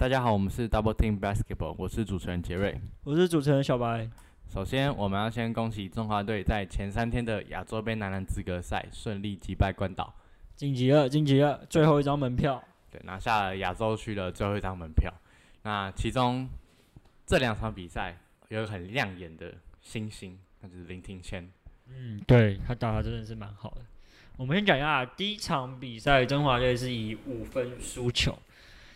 [0.00, 2.80] 大家好，我们是 Double Team Basketball，我是主持人杰瑞。
[3.04, 4.08] 我是主持人小白。
[4.48, 10.14] 首先，我们要先恭喜中华队在前三天的亚洲杯男篮资格赛顺利击败关岛，
[10.56, 12.64] 晋级了，晋级了，最后一张门票。
[12.90, 15.12] 对，拿下了亚洲区的最后一张门票。
[15.64, 16.48] 那其中
[17.26, 18.16] 这两场比赛
[18.48, 21.46] 有一个很亮眼的星星，那就是林庭谦。
[21.88, 23.82] 嗯，对他打的真的是蛮好的。
[24.38, 28.38] 我们先讲一下第一场比赛，中华队是以五分输球。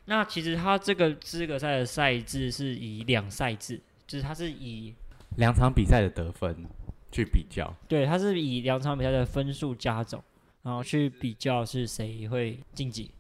[0.07, 4.95] 那其实他这个资格赛的赛制是以两赛制，就是他是以
[5.37, 6.67] 两场比赛的得分
[7.11, 7.75] 去比较。
[7.89, 10.23] 对，他是以两场比赛的分数加总，
[10.63, 13.11] 然后去比较是谁会晋级。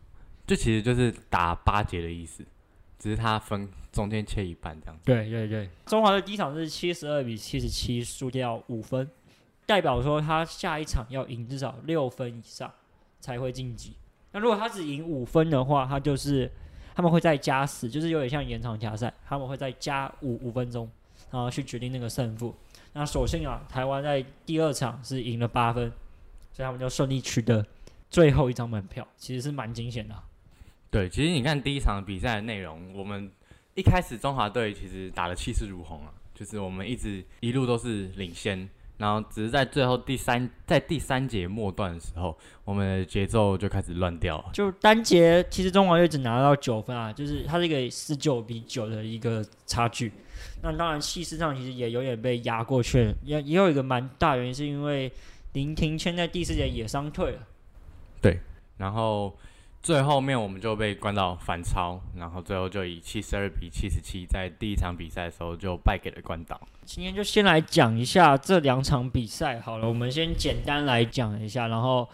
[0.46, 2.44] 这其实就是打八节的意思，
[2.98, 5.02] 只是他分中间切一半这样子。
[5.06, 9.08] 对对对，中华的第一场是七十二比七十七输掉五分，
[9.64, 12.70] 代表说他下一场要赢至少六分以上
[13.20, 13.96] 才会晋级。
[14.32, 16.50] 那如果他只赢五分的话，他就是
[16.94, 20.88] 他们会再加时，就是有点像延长加赛，他们会再加五五分钟，
[21.30, 22.54] 然后去决定那个胜负。
[22.92, 25.90] 那所幸啊，台湾在第二场是赢了八分，
[26.52, 27.66] 所以他们就顺利取得
[28.08, 30.14] 最后一张门票，其实是蛮惊险的。
[30.90, 33.28] 对，其实你看第一场比赛的内容，我们
[33.74, 44.44] 一开始中华队其实打的气势如虹啊，就是我们一直一路都是领先，然后只是在最后第三在第三节末段的时候，我们的节奏就开始乱掉了。
[44.52, 50.12] 就单节其实中华队只拿到九分啊，就是它是一个十九比九的一个差距。
[50.62, 55.10] 那当然气势上其实也有点被压过去，也也有一个蛮大原因是因为
[55.52, 57.38] 林庭谦在第四节也伤退了。
[58.20, 58.40] 对，
[58.78, 59.36] 然后。
[59.84, 66.58] 最后面我们就被关到反超，然后最后就以七十二比七十七，在第一场比赛的时候就败给了关岛。
[66.86, 72.08] 今天就先来讲一下这两场比赛好了，我们先简单来讲一下，然后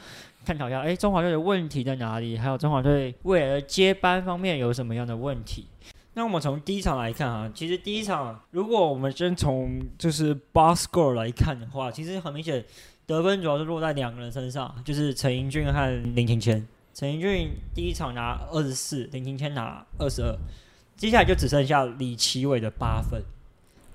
[0.44, 2.36] 探讨一下，哎，中华队的问题在哪里？
[2.36, 5.68] 还有中华队未来的接班方面有什么样的问题？
[6.14, 12.64] 那我们从第一场来看啊，其实第一场如果我们先从就是 box score 来看的话，其实很明显
[13.06, 16.66] 得分主要是落在两个人身上，就是陈英俊和林庭谦。
[17.00, 20.36] 陈英俊第一场拿二十四，林庭谦拿二十二，
[20.98, 23.18] 接下来就只剩下李奇伟的八分，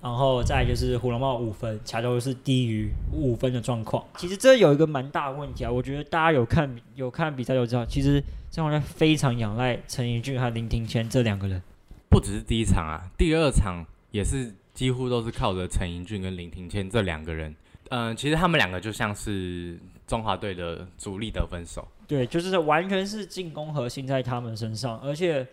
[0.02, 4.04] 然后再就是胡龙茂五分，其他都是低于五分的状况。
[4.16, 11.62] 其实这有一个蛮大的问题啊，我觉得大家有看有看比赛就知道，其实这场非常仰赖陈英俊和林庭谦这两个人。
[12.10, 17.54] 不只是第一场啊，第二场也是几乎都是靠着陈英俊跟林庭谦这两个人。
[17.90, 19.78] 嗯，其实他们两个就像是
[20.08, 21.86] 中华队的主力得分手。
[22.06, 25.46] 对，就是完全是进攻核心在他们身上，而且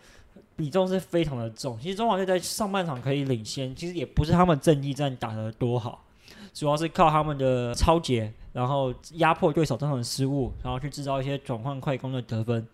[0.56, 1.80] 比重是非常的重。
[1.80, 6.06] 其实中华队在上半场可以领先，其实也不是他们阵地战打得多好，
[6.54, 12.68] 主要是靠他们的超节，然后压迫对手造成失误，然后去制造一些转换快攻的得分。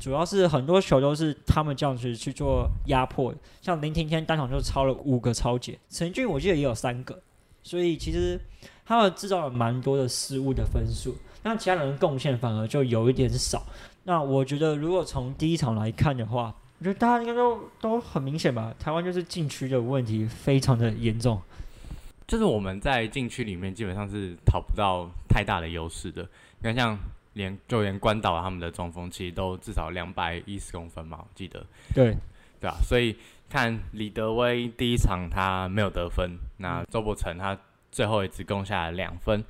[0.00, 7.16] 主要是很多球都是他们这样子去做压迫，像林庭天单场就超了五个超节，陈俊我记得也有三个，
[7.62, 8.40] 所以其实
[8.84, 11.14] 他们制造了蛮多的失误的分数。
[11.42, 13.62] 那其他人的贡献反而就有一点少。
[14.04, 18.74] 那我觉得，如果从第一场来看的话，我觉得大家应该都都很明显吧。
[18.78, 21.40] 台湾就是禁区的问题非常的严重，
[22.26, 26.22] 就是我们在禁区里面基本上是讨不到太大的优势的。
[26.58, 26.98] 你看，像
[27.34, 31.64] 连就连关岛他们的中锋其实都至少两百一十公分嘛，我记得。
[31.94, 32.16] 对，
[32.58, 32.76] 对啊。
[32.82, 33.14] 所以
[33.50, 37.56] 看李德威第一场他没有得分，那周伯成他
[37.92, 39.44] 最后也只攻下了两分。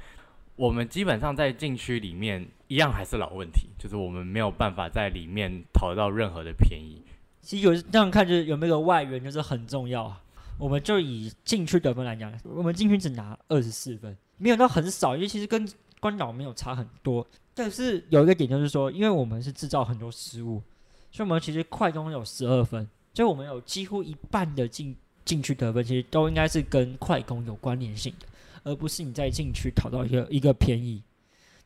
[0.60, 7.02] 我们基本上在禁区里面一样还是老问题，就是我们没有办法在里面讨到任何的便宜。
[7.40, 10.14] 其实有这样看，就是有没有外援就是很重要。
[10.58, 15.66] 我们就以禁区得分来讲，我们禁区只拿二十四分，没有到很少，因为其实跟
[15.98, 17.26] 关岛没有差很多。
[17.54, 20.62] 但是有一个点就是说，因为我们是制造很多失误，
[21.10, 24.94] 所以我们其实快攻有十二分，就我们有几乎一半的禁
[25.24, 28.26] 禁区得分，其实都应该是跟快攻有关联性的。
[28.62, 31.02] 而不是你在禁区讨到一个一个便宜。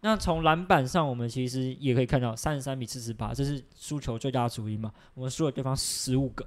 [0.01, 4.93] 那从篮板上，我们其实也可以看到三十三比四十八，这是输球最大的主因嘛？
[5.15, 6.47] 我们输了对方十五个。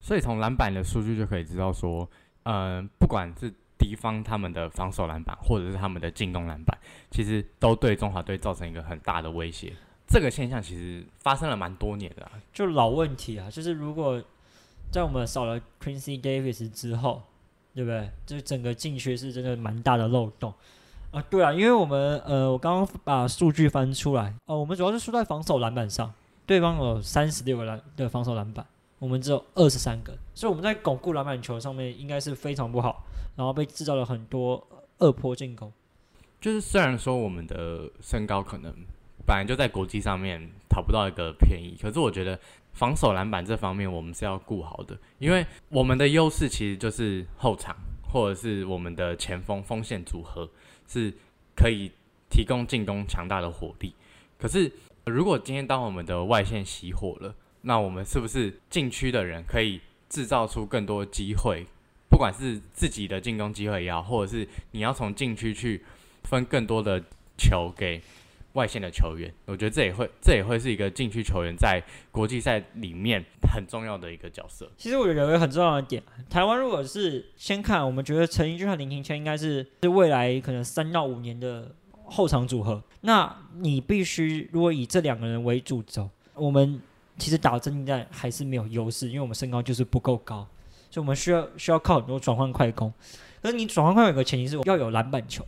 [0.00, 2.08] 所以从篮板的数据就可以知道说，
[2.44, 6.78] 嗯，不管是敌方他们的防守篮板，或者是他们的进攻篮板，
[7.10, 9.74] 其实都对中华队造成一个很大的威胁。
[10.06, 14.22] 这个现象其实发生了蛮多年了，就老问题啊，就是如果
[14.90, 17.22] 在我们少了 Quincy Davis 之后。
[17.76, 18.10] 对不对？
[18.24, 20.50] 这整个禁区是真的蛮大的漏洞
[21.10, 21.22] 啊！
[21.28, 26.10] 对啊，因为我们呃，我刚刚把数据翻出来哦，我们主要是输在防守篮板上，
[26.46, 28.66] 对方有三十六个篮的防守篮板，
[28.98, 33.04] 我们只有二十三个，所以我们在巩固篮板球上面应该是非常不好，
[33.36, 34.66] 然后被制造了很多
[34.98, 35.70] 二坡进攻。
[36.40, 38.74] 就是虽然说我们的身高可能
[39.26, 41.76] 本来就在国际上面讨不到一个便宜。
[41.80, 42.38] 可是我觉得
[42.72, 47.76] 防守篮板这方面我们是要顾好的，因为我们的优势其实就是后场
[48.08, 50.48] 或者是我们的前锋锋线组合
[50.86, 51.12] 是
[51.56, 51.90] 可以
[52.30, 53.94] 提供进攻强大的火力。
[54.38, 54.70] 可是
[55.06, 61.66] 如果今天当我们的外线熄火了，那我们是不是禁区的人可以制造出更多机会？
[62.08, 65.84] 不管是自己的进攻机会也好，或者是你要从禁区去
[66.22, 67.02] 分更多的
[67.36, 68.00] 球给
[68.56, 71.80] 外线的球员，我觉得这也会这也会是一个禁区球员在
[72.10, 73.22] 国际赛里面
[73.52, 74.68] 很重要的一个角色。
[74.78, 81.74] 其实我觉得有一个很重要的点，台湾如果是先看，我们觉得陈英俊和林庭谦应该是是未来可能三到五年的
[82.06, 82.82] 后场组合。
[83.02, 86.80] 那你必须如果以这两个人为主轴，我们
[87.18, 90.48] 其实打阵战还是没有优势，因为我们身高就是不够高。
[90.88, 92.90] 所以我们需要需要靠很多转换快攻，
[93.42, 95.44] 可是你转换快攻有个前提是要有篮板球，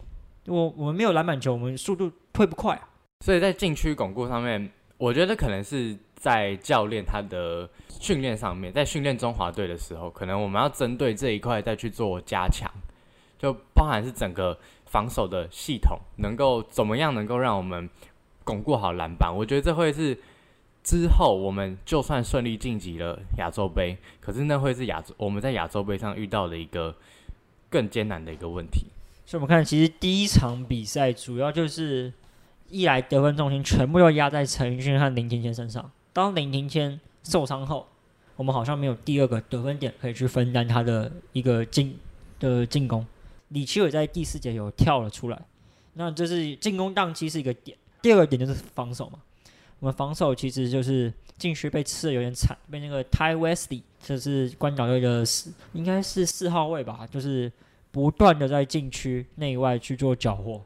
[0.46, 2.88] 我我们没有篮板球，我们速度会不快啊。
[3.20, 12.70] 所以在禁区巩固上面，我觉得可能是在教练他的训练上面，在训练中华队的时候，可能我们要针对这一块再去做加强，
[13.38, 17.88] 就包含是整个防守的系统能够怎么样能够让我们
[18.44, 20.18] 巩固好篮板，我觉得这会是。
[20.80, 26.96] 之后，我们就算顺利晋级了亚洲杯，可是那会是亚洲我们在亚洲杯上遇到的一个
[27.68, 28.86] 更艰难的一个问题。
[29.26, 32.10] 所以，我们看，其实第一场比赛主要就是
[32.70, 35.90] 一来得分重心全部都压在陈奕迅和林庭谦身上。
[36.12, 37.86] 当林庭谦受伤后，
[38.36, 41.98] 我们好像没有第二个得分点可以去分担他的一个进
[42.38, 43.06] 的进攻。
[43.48, 45.40] 李奇伟在第四节有跳了出来，
[45.94, 47.76] 那这是进攻档期是一个点。
[48.02, 49.18] 第二个点就是防守嘛。
[49.80, 57.50] 我们防守其实就是禁区被吃的有点惨，被那个 Ty Wesley，这是关岛队的四，应该是四号位吧，就是
[57.92, 60.60] 不断的在禁区内外去做缴获，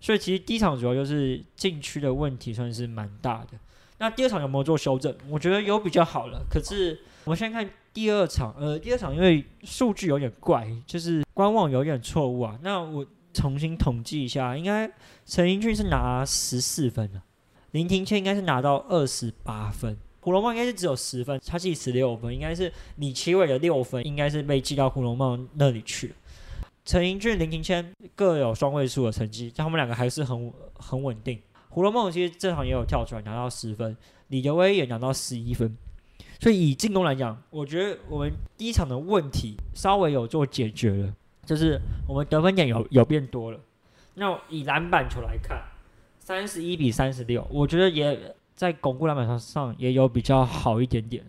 [0.00, 3.58] 所以其实第一场主要就是禁区的问题算是蛮大的。
[3.98, 5.14] 那第二场有没有做修正？
[5.28, 6.44] 我觉得有比较好了。
[6.50, 12.58] 可是我们先看第二场，呃，第二场因为数据有点怪，就是观望有点错误啊。
[12.62, 14.90] 那我重新统计一下，应该
[15.24, 17.22] 陈英俊是拿十四分的。
[17.72, 26.14] 林庭谦应该是拿到二十八分，胡龙茂应该是只有十分，他记十六分，应该是李奇伟的六分，应该是被记到胡龙茂那里去了。
[26.86, 31.38] 陈英俊、林庭谦各有双位数的成绩，但他们两个还是很很稳定。
[31.68, 33.94] 胡龙茂其实这场也有跳出来拿到十分，
[34.28, 35.76] 李德威也拿到十一分，
[36.40, 41.12] 所以以进攻来讲，我觉得我们第一场的问题稍微有做解决了，
[41.44, 41.78] 就是
[42.08, 43.60] 我们得分点有有变多了。
[44.14, 45.60] 那以篮板球来看。
[46.18, 51.24] 三十一比三十六，我觉得也在巩固篮板上上也有比较好一点点。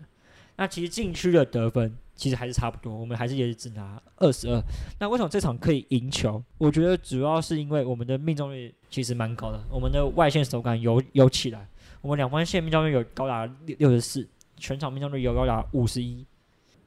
[0.56, 4.60] 那其实禁区的得分其实还是差不多，我们还是也只拿二十二。
[4.98, 6.42] 那为什么这场可以赢球？
[6.58, 11.68] 我觉得主要是因为我们的命中率其实蛮高的，我们的外线手感有有起来，
[12.00, 16.26] 我们两方线命中率有高达六六十四，全场命中率有高达五十一。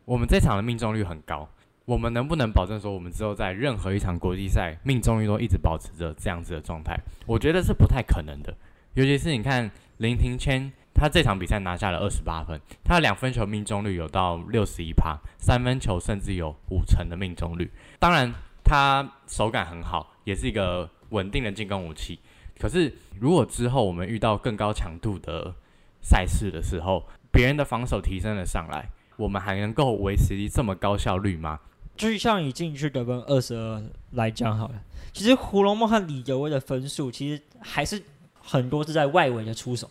[0.03, 1.49] 我们这场的命中率很高。
[1.85, 6.95] 我们能不能保证说，我们之后在任何一场国际赛命中率都一直保持着这样子的状态？
[7.25, 8.55] 我觉得是不太可能的。
[8.93, 17.71] 尤其是你看林庭谦，他这场比赛拿下了二十八分，他的两分球命中率有到六十一趴，三分球甚至有五成的命中率。
[17.99, 18.33] 当然，
[18.63, 22.19] 他手感很好，也是一个稳定的进攻武器。
[22.59, 25.55] 可是，如果之后我们遇到更高强度的
[26.01, 31.59] 赛事的时候，别人的防守提升了上来，我们还能够维持这么高效率吗？
[31.95, 34.75] 就像以进去得分二十二来讲好了，
[35.11, 38.01] 其实胡龙梦和李德威的分数其实还是
[38.39, 39.89] 很多是在外围的出手。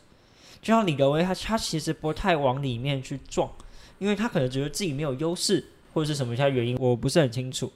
[0.60, 3.50] 就像李德威，他他其实不太往里面去撞，
[3.98, 7.72] 因为他可能觉得自己没有优势，或者是什么其他原因，我不是很清楚。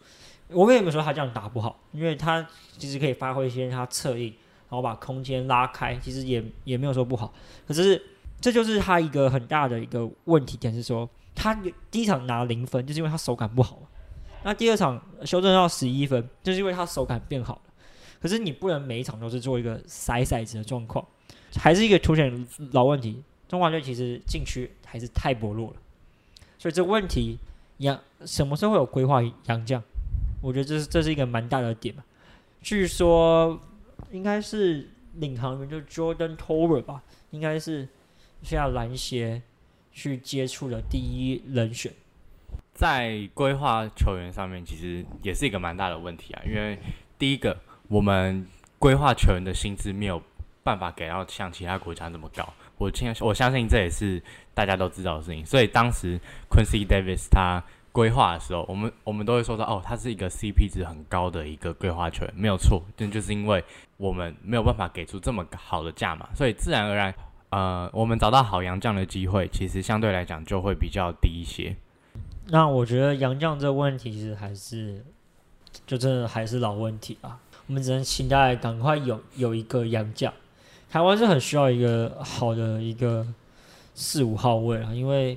[0.49, 4.27] 我跟你们说，他这样打不好，因为他其实可以发挥一些他侧翼，
[4.69, 7.33] 然后把空间拉开，其实也也没有说不好。
[7.67, 8.01] 可是
[8.41, 11.59] 这就是他一个很大的一个问题点，是说他
[11.91, 13.81] 第一场拿零分，就是因为他手感不好。
[14.43, 17.61] 那第二场修正到十一分，就是因为他手感变好了。
[18.21, 21.03] 可是你不能每一场都是做一个筛骰子的状况，
[21.57, 23.23] 还是一个凸显老问题。
[23.47, 25.77] 中华队其实禁区还是太薄弱了，
[26.59, 27.39] 所以这问题
[27.79, 29.83] 杨什么时候会有规划杨将？
[30.41, 32.03] 我觉得这是这是一个蛮大的点嘛。
[32.63, 33.61] 据说
[34.11, 37.87] 应该是领航员就 Jordan Tower 吧，应该是
[38.43, 39.43] 需要篮协
[39.93, 41.93] 去接触的第一人选。
[42.73, 46.43] 在规划球员上面，其实也是一个蛮大的问题啊。
[46.45, 46.79] 因为
[47.19, 47.57] 第一个，
[47.89, 48.45] 我们
[48.79, 50.21] 规划球员的薪资没有
[50.65, 52.53] 办法给到像其他国家那么高。
[52.77, 54.21] 我相我相信这也是
[54.53, 55.47] 大家都知道的事情。
[55.47, 56.19] 所以当时
[56.51, 62.83] Quincy Davis 他规划的时候，我们我们都会说到哦，他是一个 CP 值很高的一个规划权，没有错。
[62.97, 63.63] 但就是因为
[63.97, 67.15] 我们没有办法给出这么好的价码，所以自然而然，
[67.51, 71.77] 呃，我们找到好洋将的机会，其实相对来讲就会比较低一些。
[72.49, 75.05] 那我觉得杨将这个问题其实还是，
[75.87, 77.39] 就真的还是老问题啊。
[77.69, 80.33] 我们只能期待赶快有有一个杨将。
[80.95, 83.27] 台湾是很需要一个好的一个
[83.97, 85.37] 四五号位啊，因为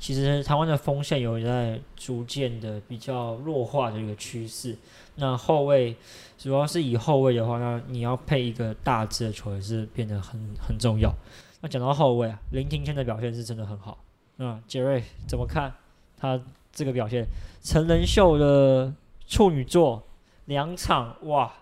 [0.00, 4.76] 其实台湾的锋线有在逐渐的比较弱化的一个趋势。
[5.14, 5.94] 那后卫
[6.36, 11.14] 主要是以后卫的话，那你要配一个大只的球员是变得很很重要。
[11.60, 13.98] 那讲到后卫啊，林庭谦的表现是真的很好。
[14.34, 15.72] 那杰瑞怎么看
[16.18, 16.40] 他
[16.72, 17.24] 这个表现？
[17.62, 18.92] 成人秀的
[19.28, 20.02] 处女座
[20.46, 21.52] 两场哇，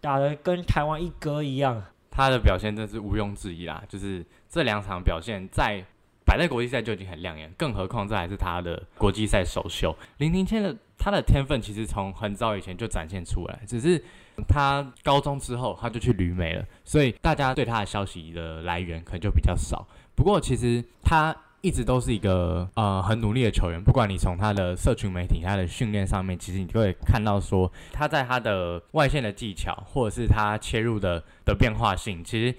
[0.00, 1.84] 打的跟台湾一哥一样。
[2.18, 5.84] 他的表现真是毋庸置疑啦，就是这两场表现在
[6.26, 9.96] 摆在国际赛就已经很亮眼，更何况这还是他的国际赛首秀。
[10.16, 14.02] 林庭谦的他的天分其实从很早以前就展现出来，只是
[14.48, 19.86] 他高中之后他就去旅美了，所以大家对他的消息的来源可能就比较少。
[20.16, 21.32] 不过其实他。
[21.60, 32.54] 一直都是一个呃很努力的球员，不管你从他的社群媒体、他的训练上面，其实你就会看到说他在他的外线的技巧，或者是他切入的的变化性，其实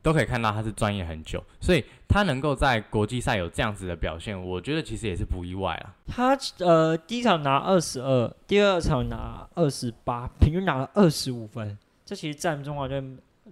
[0.00, 5.94] 都可以看到他是专业很久，所以他能够在国际赛有这样子的表现，我觉得其实也是不意外啊。
[6.06, 13.02] 他呃第一场拿二十二，第二场拿二十八，平均拿了二十五分，这其实占中华队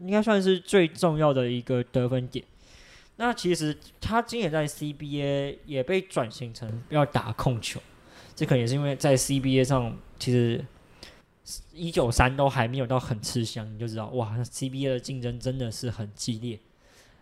[0.00, 2.44] 应该算是最重要的一个得分点。
[3.16, 7.80] 那其实他今年在 CBA 也被转型成要打控球，
[8.35, 10.64] 这可能也是因为在 CBA 上，其实
[11.73, 16.59] 一九三都还没有到很吃香，你就知道哇，CBA 的竞争真的是很激烈。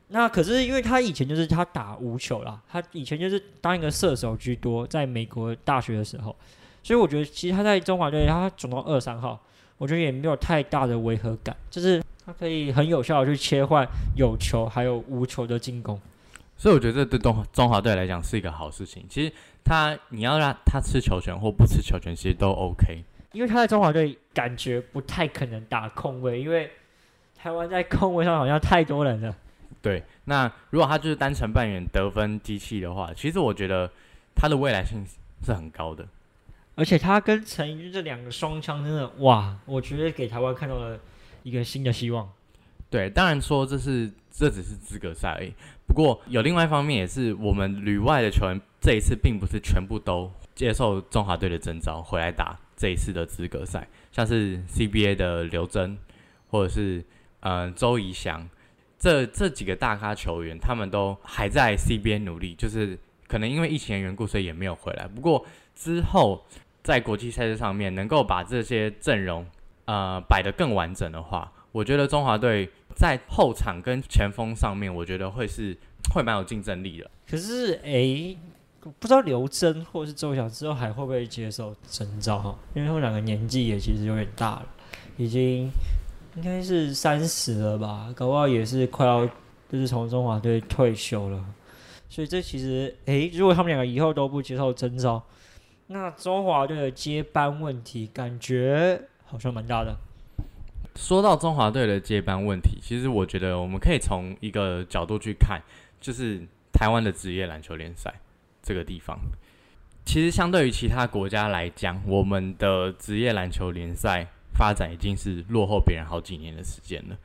[0.08, 6.36] 那可是因为他以前就是他打无球啦，他以前就是当一个射手居多，在美国大学的时候，
[6.82, 9.42] 所以我觉得其实他在中华队他总共二三号，
[9.82, 12.00] 我觉得也没有太大的违和感，就是。
[12.24, 13.84] 他可以很有效的去切换
[14.14, 16.00] 有球还有无球的进攻，
[16.56, 19.04] 所以我觉得这对中中华队来讲是一个好事情。
[19.08, 19.32] 其实
[19.64, 23.02] 他你要让他吃球权或不吃球权，其实都 OK。
[23.32, 26.70] 因为他在中华队感觉不太可能打控位，因为
[27.36, 29.34] 台湾在控位上好像太多人了。
[29.82, 33.90] 对，那如果他就是单纯扮演得分机器的话，其实我觉得
[34.32, 35.04] 他的未来性
[35.44, 36.06] 是很高的。
[36.74, 40.98] 而且他跟陈怡这两个双枪真的哇，我觉得给台湾看到了。
[41.44, 42.30] 一个新的希望，
[42.88, 45.52] 对，当然说这是这只是资格赛而已。
[45.88, 55.98] 不过有另外一方面，也是我们旅外的球员这一次并不是全部都接受中华队的征召回来打这一次的资格赛，像是 CBA 的刘真，
[56.46, 57.04] 或者是
[57.40, 58.48] 嗯周怡翔，
[58.96, 65.08] 这这几个大咖球员，他们都还在 CBA 努力，就是可能因为疫情的缘故，所以也没有回来。
[65.08, 66.44] 不过之后
[66.82, 69.46] 在国际赛事上面能够把这些阵容。
[69.84, 75.76] 呃，摆得更完整的话，我觉得中华队在后场跟前锋上面，我觉得会是
[76.14, 77.10] 会蛮有竞争力的。
[77.28, 78.34] 可是，哎，
[79.00, 82.56] 不知道刘真或是周晓之后还会不会接受征召哈？
[82.74, 84.66] 因为他们两个年纪也其实有点大了，
[85.16, 85.68] 已经
[86.36, 89.26] 应该是三十了吧，搞不好也是快要
[89.68, 91.44] 就是从中华队退休了。
[92.08, 95.20] 所以这其实，哎，如果他们两个以后都不接受征召，
[95.92, 99.08] 那中华队的接班问题感觉。
[99.24, 99.96] 好像蛮大的。
[100.94, 105.62] 说到中华队的接班问题，其实我觉得我们可以从一个角度去看，
[106.00, 108.12] 就是台湾的职业篮球联赛
[108.62, 109.18] 这个地方。
[110.04, 117.16] 其实相对于其他国家来讲，我们的职业篮球联赛发展已经是落后别人好几年的时间了。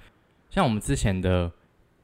[0.49, 1.51] 像我们之前的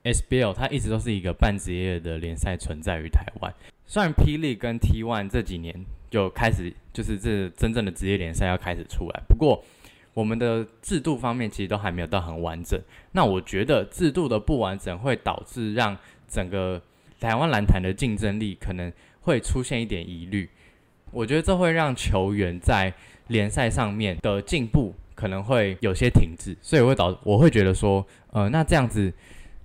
[0.03, 3.53] SBL，它一直都是一个半职业的联赛存在于台湾。
[3.85, 9.63] 虽然霹雳跟 T1 这几年就开始，就是这真正的职业联赛要开始出来，不过。
[10.15, 12.79] 我们的制度方面其实都还没有到很完整，
[13.13, 16.79] 那我觉得制度的不完整会导致让整个
[17.19, 20.47] 台湾篮坛的竞争力可能会出现一点疑虑。
[21.09, 22.93] 我觉得这会让球员在
[23.29, 29.11] 联赛上面的进步可能会有些停滞，所以会导我会觉得说，呃，那这样子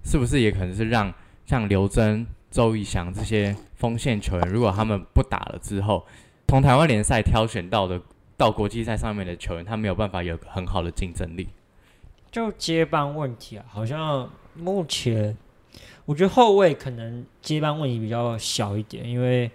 [0.03, 1.13] 是不是也可能是让
[1.45, 6.07] 像刘真、周逸翔这些锋线球员，如果他们不打了之后，
[6.49, 8.01] 从台湾联赛挑选到的。
[8.39, 11.49] 到国际赛上面的球员，他没有办法有很好的竞争力。
[12.31, 15.37] 就接班问题啊，好像目前
[16.05, 19.51] 我觉得后卫可能接班问题比较小一点，因为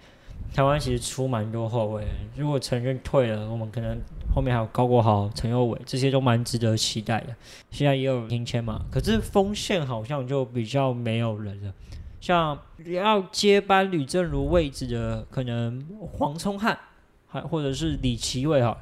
[0.53, 2.03] 台湾其实出蛮多后卫。
[2.35, 3.97] 如果陈任退了，我们可能
[4.35, 7.33] 后面还有高国豪、陈佑伟，这些都蛮值得期待的。
[7.71, 11.73] 现在也有听签嘛，可是锋线好像就比较没有人了。
[12.23, 16.79] 像要接班吕正如位置的，可能黄聪汉。
[17.27, 18.77] 还或者是李奇伟哈，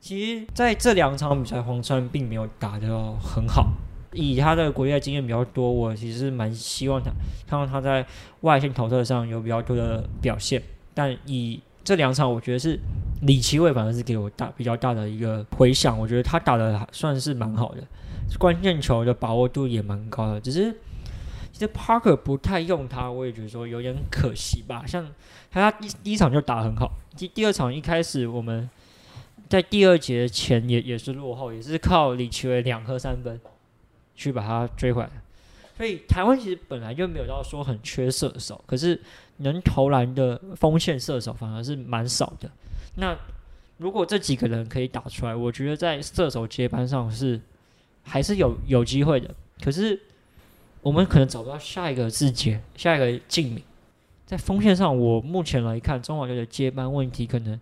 [0.00, 3.68] 其实在这两场比赛，黄川并没有打得很好。
[4.14, 7.10] 以他的国际经验比较多，我其实蛮希望他
[7.46, 8.06] 看到他在
[8.40, 10.62] 外线投射上有比较多的表现。
[10.94, 12.78] 但以这两场，我觉得是
[13.20, 15.98] 李奇伟反而是给我大比较大的一个回响。
[15.98, 17.82] 我觉得他打的算是蛮好的，
[18.38, 20.40] 关键球的把握度也蛮高的。
[20.40, 20.74] 只是
[21.58, 24.86] 其实 Parker 不太用他，我也觉得说有点可惜吧。
[24.86, 25.04] 像
[25.50, 28.70] 他第第一场就打很好，第第二场一开始我们
[29.48, 33.40] 在第二节前也也是落后，也是靠李奇伟两颗三分。
[34.20, 35.10] 去把他追回来，
[35.76, 39.00] 所以台湾其实本来就没有到说很缺射手，可是
[39.36, 42.50] 能投篮的锋线射手反而是蛮少的。
[42.96, 43.16] 那
[43.76, 47.40] 如果这几个人可以打出来，我觉得在射手接班上是
[48.02, 49.32] 还是有有机会的。
[49.62, 49.96] 可是
[50.88, 53.62] 我们可能找不到下一个字节，下一个敬敏，
[54.24, 57.60] 在锋线上，我目前来看，中华队的接班问题可能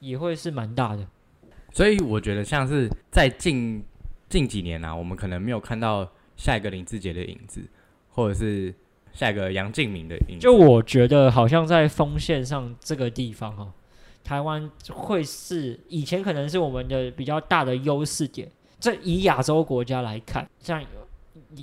[0.00, 1.06] 也会是蛮大的。
[1.74, 3.84] 所以我觉得像是在近。
[4.26, 7.60] 近几年啊，我们可能没有看到下一个林志杰的影子，
[8.08, 8.74] 或者是
[9.12, 10.40] 下一个杨敬明的影子。
[10.40, 13.72] 就我觉得，好像在锋线上这个地方哈，
[14.24, 18.50] 台湾会是以前可能是我们的比较大的优势点。
[18.80, 20.82] 这以亚洲国家来看，像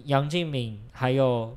[0.05, 1.55] 杨敬敏还有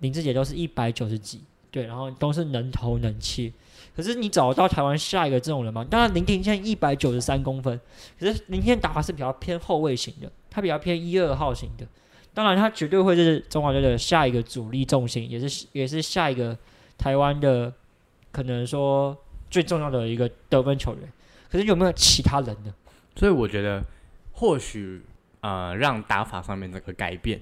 [0.00, 3.52] 林志杰都是一百九十几，对，然后都是能投能切。
[3.94, 5.86] 可是你找到台湾下一个这种人吗？
[5.88, 7.80] 当然林庭现在一百九十三公分，
[8.18, 10.30] 可是林庭打法是比较偏后卫型的。
[10.50, 11.86] 他比较偏一二号型的，
[12.32, 16.56] 当然他绝对会是中华队的下一个主力重心，也是也是下一个
[16.96, 17.70] 台湾的
[18.32, 19.14] 可能说
[19.50, 21.12] 最重要的一个得分球员。
[21.50, 22.74] 可是有没有其他人呢？
[23.14, 23.82] 所以我觉得
[24.32, 25.02] 或许
[25.40, 27.38] 呃让打法上面这个改变，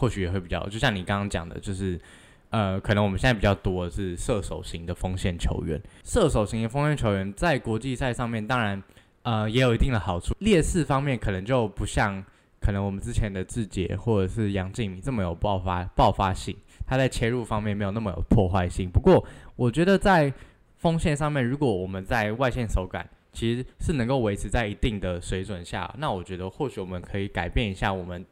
[0.00, 2.00] 或许也会比较，就像你刚刚讲的，就是
[2.48, 8.82] 呃可能我们现在比较多的是射手型的锋线球员，射手型的锋线球员在国际赛上面当然
[9.24, 12.24] 呃也有一定的好处，劣势方面可能就不像。
[12.62, 16.54] 可能我们之前的志杰或者是杨敬敏这么有爆发爆发性，
[16.86, 18.90] 他在切入方面没有那么有破坏性。
[18.90, 20.30] 不过，我觉得在
[20.76, 28.22] 锋线上面，如果我们在外线手感其实是能够维持在一定的水准下，那我觉得或许我们可以改变一下我们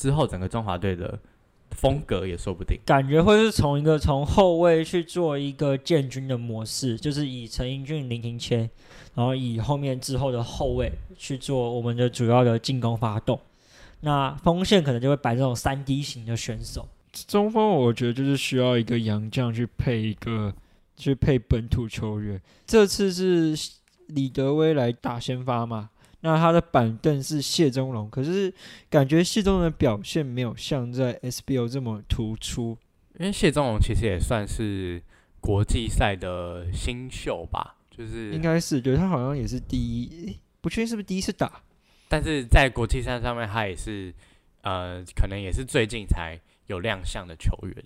[0.00, 1.18] 之后整个中华队的
[1.72, 2.80] 风格也说不定。
[2.86, 8.60] 感觉会是从一个从后卫去做一个建军的模式，就是以陈英俊、林庭谦，
[9.14, 13.38] 然后以后面之后的后卫去做我们的主要的进攻发动。
[14.00, 16.88] 那锋线可能就会摆这种三 D 型的选手，
[17.28, 20.54] 中锋我觉得就是需要一个洋将去配一个，
[20.96, 22.40] 去配本土球员。
[22.66, 23.54] 这次是
[24.06, 25.90] 李德威来打先发嘛？
[26.20, 28.52] 那他的板凳是谢宗龙，可是
[28.88, 32.76] 感觉谢宗龙的表现没有像在 SBO 这么突出。
[33.18, 35.02] 因为谢宗龙其实也算是
[35.40, 41.62] 国际赛的新秀吧，就是应该是，觉得他好像也是第一，不确定是不是第一次打。
[42.08, 44.12] 但是在国际赛上面，他也是，
[44.62, 47.84] 呃，可能也是最近才有亮相的球员。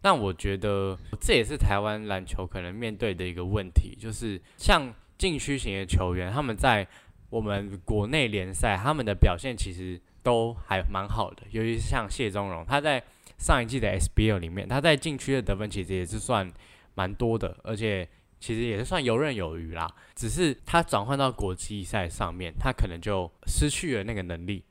[0.00, 6.86] 但我觉得这也是台湾篮球可能面对的一个问题，就是像禁区型的球员，他们在
[7.32, 11.42] 我们国内联赛，他们的表现其实都还蛮好的。
[11.50, 13.02] 尤其是像谢宗荣，他在
[13.38, 16.52] 上一季的 SBL 里面，他在禁区的得分其实也是算
[16.94, 18.06] 蛮多的，而且。
[18.44, 24.64] 其实也是算游刃有余啦，只是他转换到国际赛上面，他可能就失去了那个能力，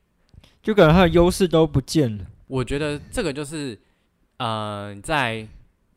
[0.61, 2.25] 就感觉他的优势都不见了。
[2.47, 3.79] 我觉得这个就是，
[4.39, 5.47] 呃，在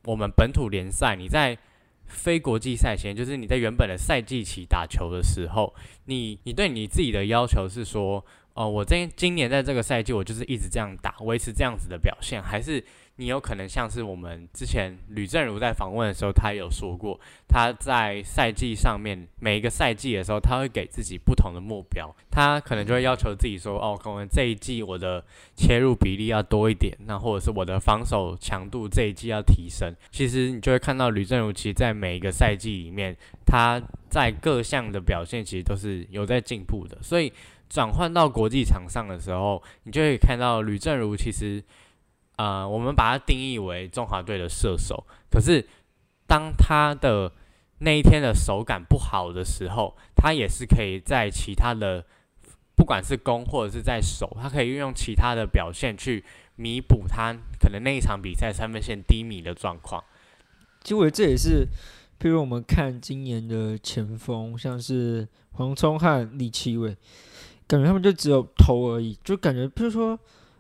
[0.05, 1.59] 我们本土联赛，你在
[2.07, 5.75] 非国际赛前，就是你在原本的赛季起打球的时候，
[6.07, 12.85] 你你对你自己的要求是说，哦，我今今年在这个赛季，我就是一直这样打，维持这样子的表现，还是？
[13.17, 25.25] 你有可能像是我们之前吕正如在访问的时候，他有说过，他在赛季上面每一个赛季的时候，他会给自己不同的目标，他可能就会要求自己说，哦，可能这一季我的
[25.55, 29.95] 切入比例要多一点，那或者是我的防守强度这一季要提升。
[30.11, 36.99] 其实你就会看到吕正如其实在每一个赛季里面，他在各项的表现其实都是有在进步的。
[37.01, 37.33] 所以
[37.71, 41.63] 转换到国际场上的时候，你就会看到吕正如其实。
[42.37, 45.07] 呃，我们把它定义为中华队的射手。
[45.31, 45.65] 可是，
[46.27, 47.31] 当他的
[47.79, 52.05] 那一天的手感不好的时候，他也是可以在其他的，
[52.75, 56.25] 不管是攻或者是在守，他可以运用其他的表现去
[56.57, 60.03] 弥补他可能那一场比赛三分线低迷的状况。
[60.83, 61.67] 其实这也是，
[62.19, 66.97] 譬如我们看今年的前锋，像是黄聪和李奇伟，
[67.69, 70.19] 感觉他们就只有投而已，就感觉譬如说。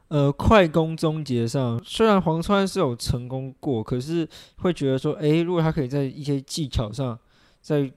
[0.08, 7.18] 呃，快攻终结上，虽然黄川是有成功过，可是会觉得说，诶，如果他可以在一些技巧上
[7.60, 7.90] 再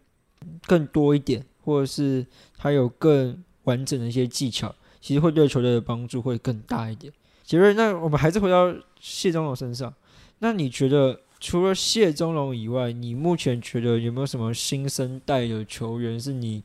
[0.66, 2.26] 更多一点，或者是
[2.58, 7.12] 他有更完整的一些技巧，其实会对球队的帮助会更大一点。
[7.44, 9.94] 杰瑞，那我们还是回到谢宗龙身上，
[10.40, 16.64] 那你觉得除了谢宗龙以外，你目前觉得有没有什么新生代的球员是你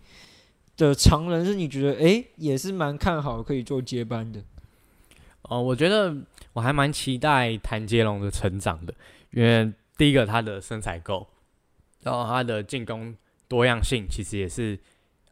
[0.76, 4.40] 的常人，是你觉得诶也是蛮看好可以做接班的？
[5.42, 6.14] 哦，我觉得
[6.52, 8.94] 我还蛮期待谭杰龙的成长的，
[9.30, 11.26] 因为第一个他的身材够，
[12.00, 13.14] 然后他的进攻
[13.48, 14.78] 多样性其实也是，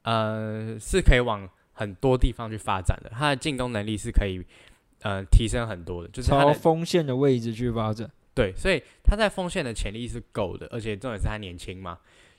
[0.02, 3.10] 呃，是可以往很多地方去发展的。
[3.10, 4.44] 他的进攻能力是可以，
[5.02, 8.10] 呃，提升很多的，就是他朝的锋线的位置去发展。
[8.34, 11.98] 对，所以他在锋线的潜力是够的，而且重点是他年轻嘛。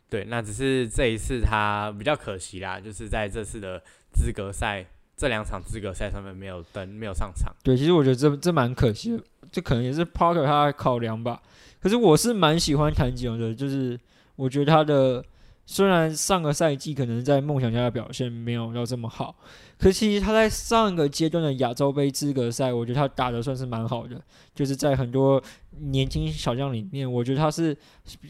[0.09, 3.81] 对，那只是这一次他比较可惜啦，就是在这次的
[4.11, 7.53] 资格赛这两场资格赛上面没有登，没有上场。
[7.63, 11.41] 对，其实我觉得这这蛮可惜的，这可能也是 Parker 他的考量吧。
[11.79, 13.99] 可是我是蛮喜欢谭吉龙的，就是
[14.35, 15.23] 我觉得他的
[15.65, 19.35] 虽然上个赛季可能在梦想家的表现没有到这么好，
[19.77, 24.19] 可其实他在上一个阶段的亚洲杯资格赛，我觉得他打的算是蛮好的，
[24.55, 25.41] 就是在很多
[25.79, 27.75] 年轻小将里面，我觉得他是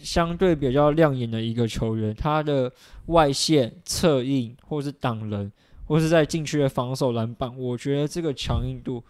[0.02, 2.72] 相对比较亮眼的一个球员，他的
[3.08, 5.52] 外线、策应或是挡人。
[5.92, 9.04] 或是在禁区的防守篮板，我觉得这个强硬度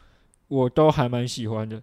[0.48, 1.80] 我都还蛮喜欢的。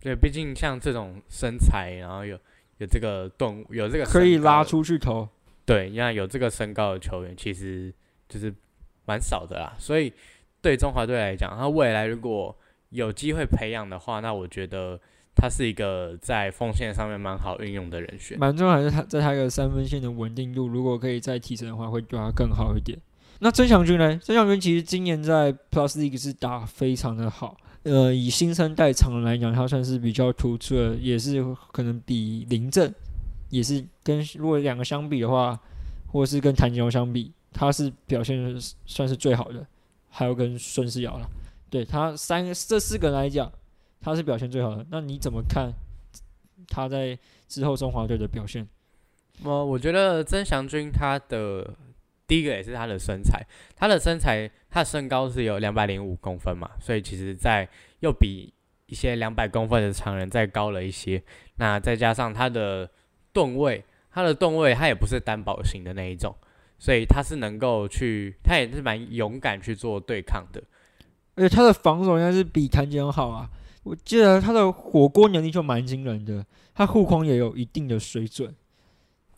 [0.00, 2.34] 对，毕竟像这种身材，然后有
[2.78, 5.28] 有这个动，有这个可以拉出去投。
[5.66, 7.92] 对，那有这个身高的球员，其实
[8.26, 8.50] 就是
[9.04, 9.74] 蛮少的啦。
[9.78, 10.10] 所以
[10.62, 12.56] 对中华队来讲，他未来如果
[12.88, 14.98] 有机会培养的话，那我觉得
[15.34, 18.38] 他是一个在锋线上面蛮好运用的人选。
[18.38, 22.98] 蛮重要还是他在他个三分线的稳定度，如果可以再提升的话，会对他更好一点。
[23.40, 24.18] 那曾祥军呢？
[24.22, 32.92] 曾祥军其实今年在 Plus League 是打非常的好，呃，以新生代场来讲，他算是比较突出的，也是可能比林振，
[33.50, 35.58] 也是跟如果两个相比的话，
[36.06, 39.66] 或者是跟谭吉龙相比，他是表现算是最好的，
[40.08, 41.28] 还有跟孙思尧了，
[41.68, 43.52] 对他三个这四个人来讲，
[44.00, 44.86] 他是表现最好的。
[44.90, 45.70] 那你怎么看
[46.68, 47.18] 他在
[47.48, 48.66] 之后中华队的表现？
[49.42, 51.74] 我我觉得曾祥军他的
[52.26, 57.68] 第一个也是他的身材，他的身材他的身高是有两百零五公分嘛，所以其实在
[58.00, 58.52] 又比
[58.86, 61.22] 一些两百公分的常人再高了一些。
[61.56, 62.90] 那再加上他的
[63.32, 66.34] 吨位，他的吨位他也不是单薄型的那一种，
[66.78, 70.62] 所以他是能够去，他也是蛮勇敢去做对抗的。
[71.36, 73.48] 而且他的防守应该是比谭杰龙好啊。
[73.82, 78.52] 我记得他的火锅能力就蛮惊人的，他护框也有一定的水准。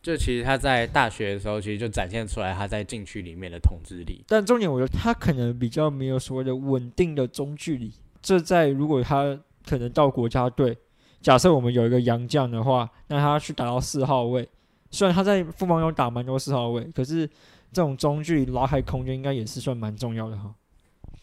[0.09, 4.23] 就其实他在大学的时候，其实就展现出来他在禁区里面的统治力。
[4.27, 7.93] 但重点，我觉得他可能比较没有所谓的稳定的中距离。
[8.19, 10.75] 这在如果他可能到国家队，
[11.21, 14.49] 假设我们有一个洋将的话，那他去打到四号位，
[14.89, 17.27] 虽然他在富邦有打蛮多四号位，可是
[17.71, 20.55] 这种中距离拉开空间应该也是算蛮重要的哈。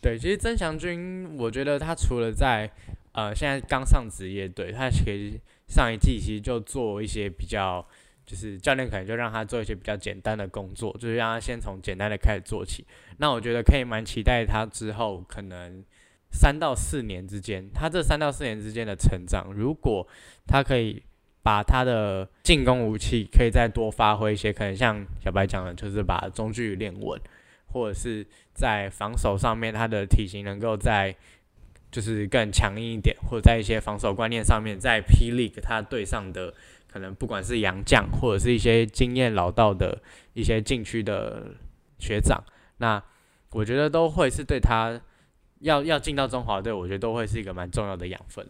[0.00, 2.70] 对，其实曾祥军，我觉得他除了在
[3.10, 7.84] 呃现在刚上职业队，他其实上一季其实就做一些比较，
[8.26, 12.84] 就是教练可能就让他做一些比较简单的工作，就是让他先从简单的开始做起。
[13.18, 15.84] 那我觉得可以蛮期待他之后可能
[16.32, 20.06] 三到四年之间，他这三到四年之间的成长，如果
[20.46, 21.02] 他可以
[21.42, 27.20] 把他的进攻武器可以再多发挥一些，可能像小白讲的，就是把中距离练稳，
[27.68, 31.14] 或者是在防守上面他的体型能够再
[31.92, 36.52] 就是更强硬一点，或者在一些防守观念上面，在 P League 他对上的
[36.96, 40.00] 可能不管是洋将或者是一些经验老道的
[40.32, 41.54] 一些禁区的
[41.98, 42.42] 学长，
[42.78, 43.02] 那
[43.50, 44.98] 我觉得都会是对他
[45.60, 48.48] 要要进到中华队，我觉得都会是一个蛮重要的养分。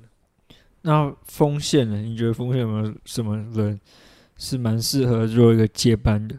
[0.82, 1.96] 那锋线呢？
[1.96, 3.80] 你觉得锋线有没有什么人
[4.36, 6.36] 是蛮适合做一个接班的？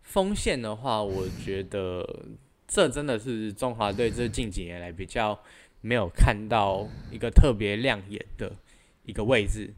[0.00, 2.24] 锋线的话，我觉得
[2.66, 5.38] 这真的是中华队这近几年来比较
[5.82, 8.50] 没有看到一个特别亮眼的
[9.04, 9.74] 一个位置。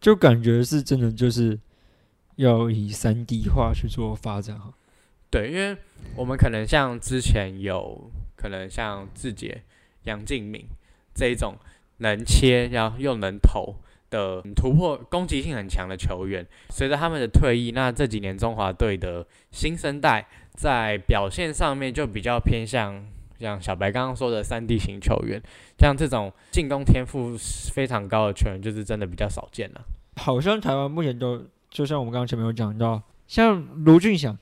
[0.00, 1.58] 就感觉是真的就是
[2.36, 4.72] 要以三 D 化去做发展哈。
[5.30, 5.76] 对，因为
[6.16, 9.62] 我们可能像之前有可能像志杰、
[10.04, 10.64] 杨敬敏
[11.14, 11.56] 这一种
[11.98, 13.76] 能切然后又能投
[14.08, 23.04] 的突破攻击性很强的球员，随着他们的退役，那这几年中华队的新生代在表现上面就比较偏向
[23.38, 25.40] 像小白刚刚说的三 D 型球员，
[25.78, 27.36] 像这种进攻天赋
[27.72, 29.80] 非常高的球员，就是真的比较少见了。
[30.16, 34.36] 好像台湾目前都，就像我们刚刚前面有讲到，像卢俊祥，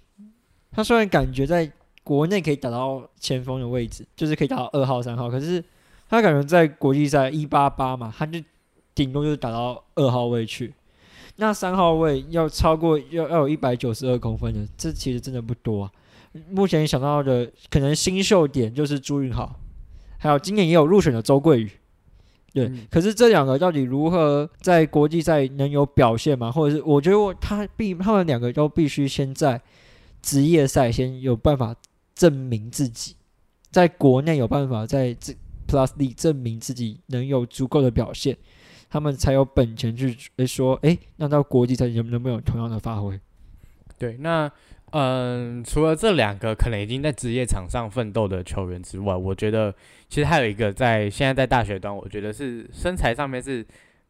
[0.73, 1.71] 他虽然感觉在
[2.03, 5.63] 国内可以打到前锋的位置，就是可以打到二号、三号，可是
[6.09, 8.41] 他感觉在国际赛一八八嘛，他就
[8.95, 10.73] 顶多就是打到二号位去。
[11.39, 15.93] 那三号位要超过要要有一百九十二公分的，这其实真的不多啊。
[16.51, 19.59] 目前想到的可能新秀点就是朱云豪，
[20.19, 21.71] 还有今年也有入选的周桂宇。
[22.53, 26.51] 对，嗯可是这两个到底如何在国际赛能有表现吗？
[26.51, 29.61] 或者是我觉得他必他们两个都必须先在
[30.23, 31.75] 职业赛先有办法
[32.15, 33.15] 证明自己，
[33.71, 35.35] 在国内有办法在这
[35.69, 38.35] Plus League 证明自己能有足够的表现，
[38.89, 43.21] 他们才有本钱去诶说，诶，那到国际赛能能不能有同样的发挥？
[43.99, 44.51] 对，那
[44.99, 49.75] 嗯，除了这两个可能已经在职业场上奋斗的球员之外，我觉得
[50.09, 53.67] 其实还有一个在现在在大学端，我觉得是身材上面是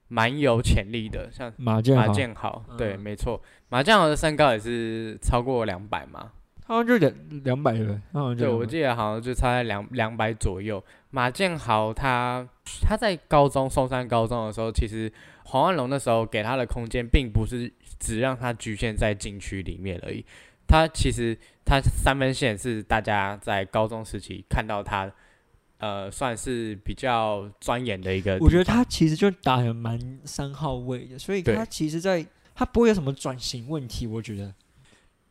[0.07, 6.31] 蛮有潜力的，像马马健豪，健豪，对，嗯没错，马健豪的身高也是超过两百嘛，
[6.67, 10.81] 好像就两两百人，他好像就对，我记得好像就差在两两百左右。
[11.11, 12.47] 马健豪他
[12.83, 15.13] 他在高中松山高中的时候，其实
[15.47, 20.25] 黄万龙那时候给他的空间，并不是只让他局限在禁区里面而已。
[20.67, 25.11] 他其实他三分线是大家在高中时期看到他，
[25.79, 28.39] 呃，算是比较钻研的一个。
[28.41, 34.55] 我觉得他其实就打的蛮三号位的，所以他其实在他不会有什么转型问题，我觉得。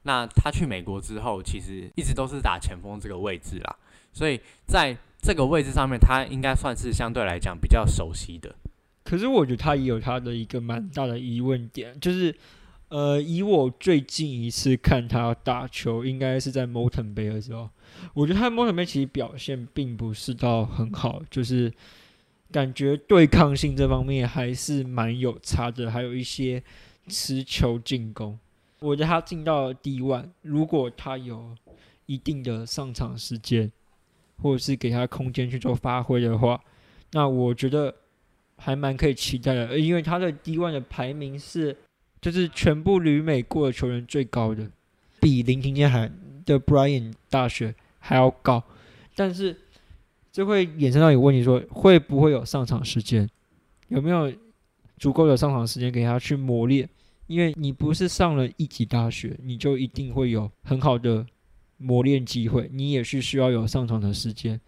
[0.08, 3.76] 那他去美国之后，其实一直都是打前锋这个位置啦，
[4.14, 8.54] 所以在这个位置上面，他应该算是相对来讲比较熟悉的。
[9.04, 12.36] 可是我觉得他也有他的一个蛮大的疑问点，就是
[12.96, 17.70] 呃，以我最近一次看他打球，应该是在 Molten Bay 的时候，
[18.14, 21.70] 我觉得他在 Molten Bay 其实表现并不是到很好，就是
[22.54, 26.64] 感觉对抗性这方面还是蛮有差的，还有一些
[27.10, 28.40] 持球进攻。
[28.80, 31.54] 我觉得他进到 D one，如果他有
[32.06, 33.70] 一定的上场时间，
[34.42, 36.62] 或者是给他空间去做发挥的话，
[37.12, 37.94] 那我觉得
[38.56, 39.78] 还蛮可以期待的。
[39.78, 41.76] 因为他的 D one 的排名是
[42.26, 44.68] 就是全部旅美过的球员最高的，
[45.20, 46.12] 比林廷坚还
[46.44, 48.64] 的 Brian 大学还要高。
[49.16, 49.56] 但是
[50.32, 53.30] 这会衍生到一个问题说会不会有上场时间？
[53.90, 54.34] 有没有
[54.98, 56.90] 足够的上场时间给他去磨练？
[57.28, 61.24] 因为你不是上了一级大学，你就一定会有很好的
[61.78, 64.60] 磨练机会，你也是需要有上场的时间。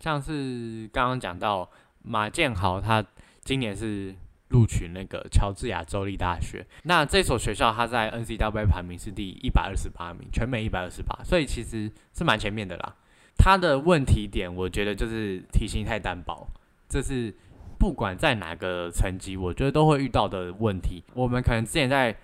[0.00, 1.70] 像是刚刚讲到
[2.02, 3.04] 马建豪，他
[3.44, 4.14] 今年是
[4.48, 6.64] 录取那个乔治亚州立大学。
[6.84, 12.94] 那这所学校它在 NCWA 排名是第一百二十八名，全美一百二十八，所以其实是蛮前面的啦。
[13.36, 16.46] 它的问题点，我觉得就是体型太单薄，
[16.88, 17.34] 这是
[17.78, 21.02] 不管在哪个层级，我觉得都会遇到的问题。
[21.14, 22.16] 我们可能之前在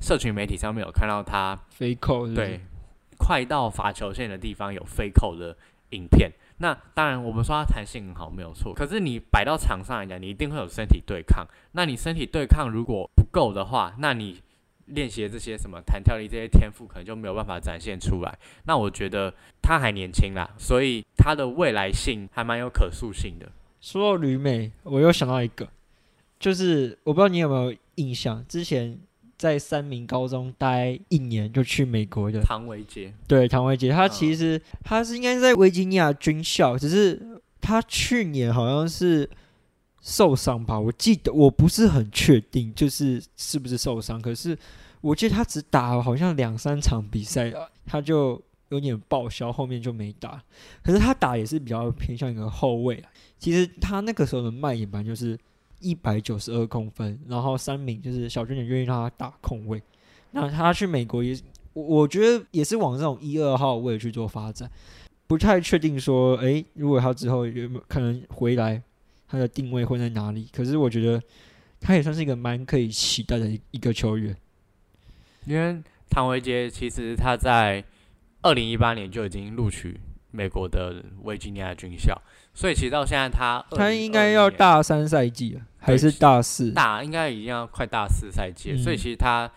[0.00, 2.60] 社群媒体上面有看到他飞扣对，
[3.16, 5.56] 快到罚球线的地方有飞扣的
[5.90, 6.30] 影片。
[6.58, 8.74] 那当然，我们说它弹性很好，没有错。
[8.74, 11.46] 可是你摆到场上来讲，你一定会有身体对抗。
[11.72, 14.42] 那你身体对抗如果不够的话，那你
[14.86, 18.38] 练习的这些什么弹跳力这些天赋，可能就没有办法展现出来。
[18.64, 23.50] 那我觉得他还年轻啦，所以他的未来性还蛮有可塑性的。
[23.80, 25.68] 说到旅美，我又想到一个，
[26.40, 28.98] 就是我不知道你有没有印象，之前
[29.38, 39.30] 在三明高中待一年就去美国的，唐维杰，对唐维杰，他嗯其实、他是应该是在维吉尼亚军校，只是他去年好像是
[40.00, 44.58] 受伤吧，我记得我不是很确定，就是是不是受伤，可是
[45.00, 47.52] 我记得他只打了好像两三场比赛，
[47.86, 50.42] 他就有点报销，后面就没打。
[50.82, 53.10] 可是他打也是比较偏向一个后卫啊。
[53.38, 55.38] 其实他那个时候的卖点吧就是
[55.80, 59.82] 一百九十二公分，然后三名就是小军也愿意让他打控卫。
[60.30, 61.36] 那他去美国也，
[61.72, 64.70] 我我觉得也是往这种一二号位去做发展，
[65.26, 68.82] 不太确定说，诶，如果他之后有没有可能回来，
[69.26, 70.48] 他的定位会在哪里？
[70.52, 71.22] 可是我觉得
[71.80, 74.36] 他也算是一个蛮可以期待的一一个球员。
[75.46, 77.82] 因为唐维杰其实他在
[78.42, 79.98] 二零一八年就已经录取
[80.30, 82.20] 美国的维吉尼亚军校，
[82.52, 86.70] 所以其实到现在他他应该要大三赛季了，还是大四？
[86.72, 89.50] 大应该已经要快大四赛季，嗯所以其实他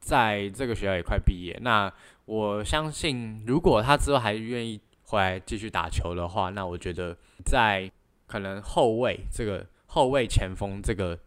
[0.00, 1.58] 在这个学校也快毕业。
[1.62, 1.92] 那
[2.24, 7.90] 我相信，如果他之后还愿意回来继续打球的话，那我觉得在
[8.26, 11.18] 可能后卫这个后卫前锋这个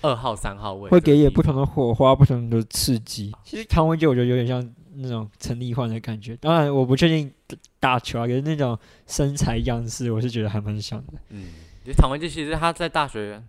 [0.00, 3.32] 二号、三号位会给也不同的火花，不同的刺激。
[3.44, 7.30] 其实唐文杰我觉得有点像那种陈立焕的感觉，当然我不确定
[7.80, 11.14] 打球啊，可是那种身材样式，我是觉得还蛮像的。
[11.30, 11.48] 嗯，
[11.84, 13.42] 其实唐文杰其实他在大学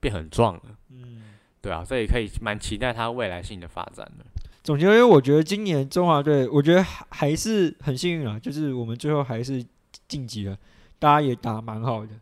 [0.00, 1.22] 变很壮了，嗯，
[1.60, 4.24] 对啊，所以可以蛮期待他未来性的发展的。
[4.62, 9.64] 总结，因为我觉得今年中华队，我觉得还还是很幸运啊，就是我们最后还是
[10.08, 10.58] 晋级了，
[10.98, 12.12] 大家也打蛮好的，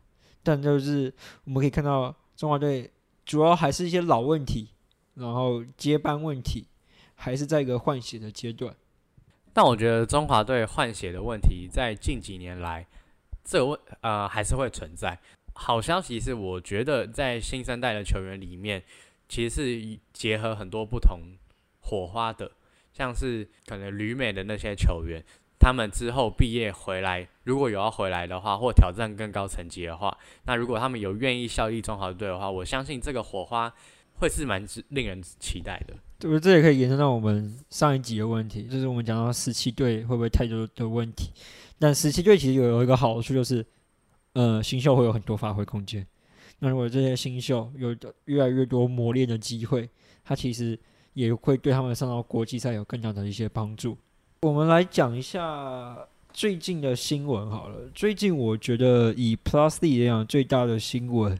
[0.43, 1.13] 但就是
[1.45, 2.91] 我们可以看到中华队
[3.25, 4.69] 主要还是一些老问题，
[5.15, 6.67] 然后接班问题，
[7.15, 8.75] 还是在一个换血的阶段？
[9.53, 12.87] 但我觉得中华队换血的问题，在近几年来，
[13.45, 15.19] 这个问呃还是会存在。
[15.61, 18.81] 好消息是，我觉得在新生代的球员里面，
[19.29, 21.21] 其实是结合很多不同
[21.81, 22.53] 火花的，
[22.93, 25.21] 像是可能旅美的那些球员，
[25.59, 30.17] 他们之后毕业回来，如果有要回来的话，或挑战更高层级的话，
[30.47, 33.71] 那如果他们有愿意效力中华队的话，我相信这个火花
[34.21, 35.95] 会是蛮令人期待的。
[36.21, 36.39] 对不？
[36.39, 41.33] 这也可以延伸到我们上一集的问题，就是我们讲到十七队会不会太多的问题？
[41.81, 43.67] 但十七队其实有有一个好处就是。
[44.39, 46.07] 呃，新秀会有很多发挥空间。
[46.61, 47.93] 那如果这些新秀有
[48.27, 49.91] 越来越多磨练的机会，
[50.25, 50.79] 他其实
[51.13, 53.99] 也会对他们上到国际赛有更大的一些帮助。
[54.43, 55.99] 我们来讲一下
[56.33, 57.91] 最近的新闻好了。
[57.93, 61.37] 最近我觉得以 Plus D 来讲，最大的新闻，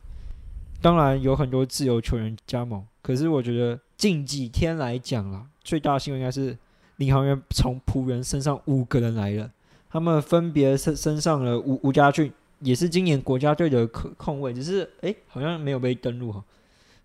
[0.83, 2.85] 当然有很多自由球员加盟。
[3.01, 6.59] 可是我觉得近几天来讲啦，最大的新闻应该是
[6.97, 9.49] 领航员从仆人身上五个人来了，
[9.89, 12.33] 他们分别身身上了吴吴家俊。
[12.61, 16.45] 也是今年国家队的控控位，只是哎，好像没有被登录哈。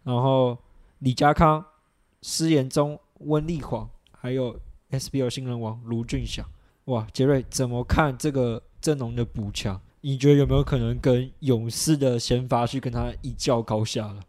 [0.04, 0.58] 然后
[1.00, 1.64] 李家康、
[2.22, 4.60] 施延忠、温立煌，还有
[4.92, 6.46] SBL 新人王卢俊祥。
[6.86, 9.80] 哇，杰瑞怎么看这个阵容的补强？
[10.02, 14.20] 你觉得有没有可能跟勇士的先发去跟他一较高下了？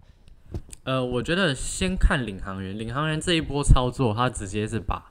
[0.84, 5.02] 呃，我觉得先看领航员，领航员这一波操作，他直接是把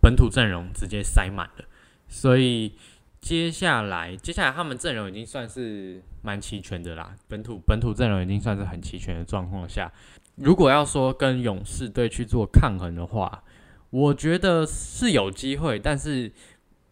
[0.00, 1.64] 本土阵容直接塞满了，
[2.08, 2.72] 所以。
[3.20, 7.16] 接下来，接下来他们阵容已经算是蛮齐全的啦。
[7.26, 9.92] 本土本土阵容已经算是很齐全的状况下，
[10.36, 13.42] 如果要说跟勇士队去做抗衡的话，
[13.90, 15.76] 我觉得是有机会。
[15.76, 16.30] 但是，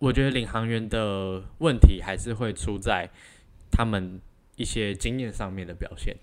[0.01, 3.09] 我觉得领航员的问题还是会出在
[3.71, 4.21] 他们
[4.57, 6.17] 一些经验上面的表现。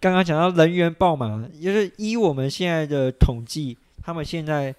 [0.00, 4.74] 刚刚讲到人员爆满，就是依我们现在的统计，他们现在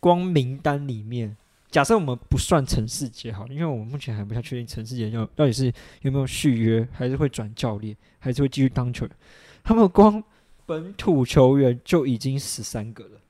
[0.00, 1.36] 光名单里面。
[1.76, 9.14] 假设我们不算陈世杰好，因为我们目前还不太确定陈世杰要到底是有没有续约，还是会转教练，还是会继续当球员。
[9.62, 10.24] 他们光
[10.64, 13.20] 本土球员就已经十三个了，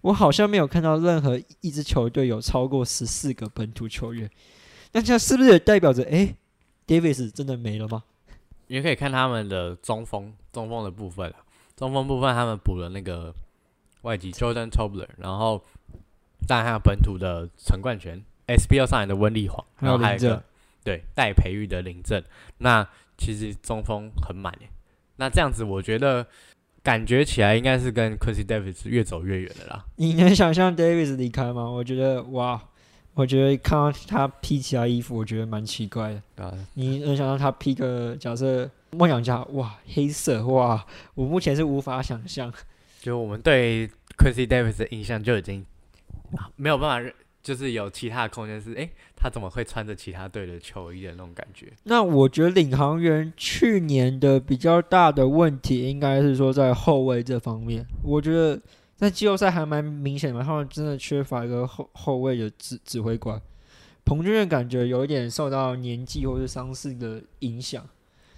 [0.00, 4.28] 我好像没有看到任何一支球队有超过十四个本土球员。
[4.90, 6.34] 那这样是不是也代表着，哎
[6.88, 8.02] ，Davis 真的没了吗？
[8.66, 11.36] 也可以看他们的中锋，中锋的部分啊，
[11.76, 13.32] 中锋部分他们补了那个
[14.02, 15.62] 外籍 Jordan Tobler，然后。
[16.46, 20.42] 当然还有本土的陈冠权，SBL 上来的温丽煌，然后还有一个
[20.84, 22.22] 对待培育的林振。
[22.58, 22.86] 那
[23.18, 24.68] 其实中锋很满耶。
[25.16, 26.26] 那这样子，我觉得
[26.82, 29.84] 感觉起来应该是跟 Quincy Davis 越走越远的啦。
[29.96, 31.68] 你能想象 Davis 离开吗？
[31.68, 32.62] 我觉得哇，
[33.14, 36.44] 我觉得看到他披其他衣服，我觉得蛮奇怪的。
[36.44, 40.86] 啊，你能想到他披个假设梦想家哇黑色哇？
[41.14, 42.52] 我目前是无法想象。
[43.00, 45.64] 就我们对 Quincy Davis 的印象就已经。
[46.56, 47.12] 没有办法，
[47.42, 51.72] 就是有其他的空间是，哎，他怎么会穿着其他队的球衣的那种感觉？
[51.84, 57.86] 那我觉得领航员去年的比较大的问题，应该是说在后卫这方面。
[58.02, 58.60] 我觉得
[58.96, 63.40] 在季后赛还蛮明显的，他们真的缺乏一个后后卫的指指挥官。
[64.04, 67.84] 彭俊的感觉有一点受到年纪或者伤势的影响，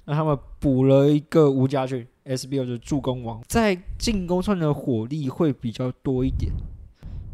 [0.06, 6.52] 那他们补了一个吴家俊，SBL 的助攻王，在进攻上的火力会比较多一点。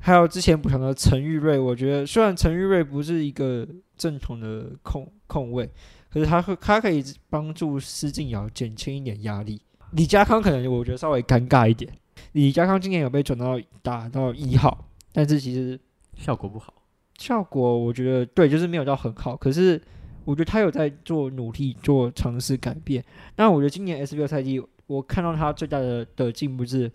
[0.05, 5.67] 还有之前补强的陈玉瑞，我觉得虽然陈玉瑞不是一个正统的控控卫，
[6.11, 9.63] 可是他会他可以帮助施晋尧减轻一点压力。
[9.93, 11.91] 李家康可能我觉得稍微尴尬一点。
[12.33, 15.81] 李家康今年有被转到打到一号，但是其实
[16.19, 16.75] 效果不好。
[17.17, 19.35] 效果我觉得对，就是没有到很好。
[19.35, 19.81] 可是
[20.27, 23.03] 我觉得他有在做努力，做尝试改变。
[23.37, 26.93] 那我觉得今年 SBL 赛季，我看到他最大的的进步是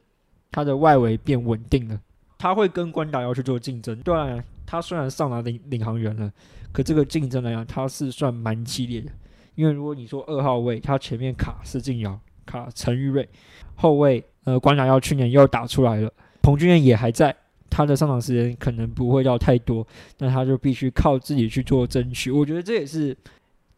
[0.52, 2.00] 他的外围变稳定了。
[2.39, 6.32] 他会跟关达要去做竞争，对啊，他虽然上了领领航员了，
[6.71, 9.12] 可这个竞争来讲，他是算蛮激烈的。
[9.56, 13.28] 因为如果你说二号位，他前面卡施晋尧，卡陈玉瑞，
[13.75, 16.10] 后卫呃关达要去年又打出来了，
[16.41, 17.36] 彭俊彦也还在，
[17.70, 19.86] 他的上场时间可能不会要太多，
[20.20, 22.32] 那他就必须靠自己去做争取。
[22.32, 23.16] 我觉得这也是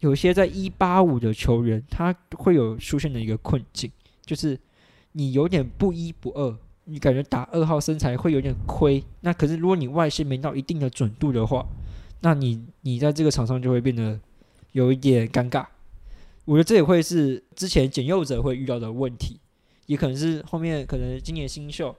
[0.01, 3.91] 有些在一八五的球员，他会有出现的一个困境，
[4.23, 4.55] 就是
[5.13, 6.55] 你有点不一不二。
[6.85, 11.65] 你感觉打二号身材会有点亏，那可是如果你外线没到一定的准度的话，
[12.21, 14.19] 那你你在这个场上就会变得
[14.71, 15.65] 有一点尴尬。
[16.45, 19.39] 我觉得这也会是之前简佑者会遇到的问题，
[19.85, 21.95] 也可能是后面可能今年新秀，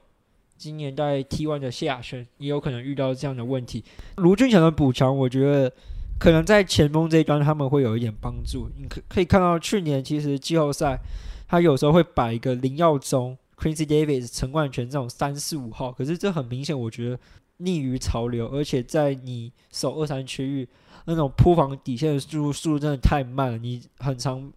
[0.57, 3.83] 今年在 T one 的谢亚轩也有可能遇到这样的问题。
[4.17, 5.73] 卢俊强的补强，我觉得
[6.19, 8.69] 可能在前锋这一端他们会有一点帮助。
[8.77, 10.99] 你可可以看到去年其实季后赛
[11.47, 13.37] 他有时候会摆一个林耀宗。
[13.63, 17.17] Quincy Davis、陈冠泉这种三四五号，可是这很明显，我觉得
[17.57, 20.67] 逆于潮流，而且在你守二三区域
[21.05, 24.51] 那种铺防底线的速度速度真的太慢了，你很长，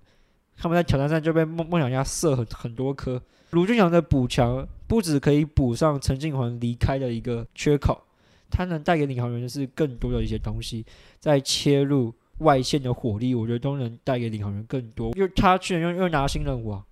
[0.57, 3.23] 他们在挑战赛就被梦梦想家射很很多颗。
[3.51, 8.03] 卢俊祥的补强不止可以补上陈静环离开的一个缺口，
[8.51, 10.85] 他能带给领航员的是更多的一些东西，
[11.21, 15.13] 在切入外线的火力，我觉得都能带给领航员更多。
[15.15, 16.85] 因为他去年又又拿新人王，